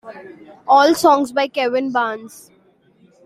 [0.67, 2.49] All songs by Kevin Barnes.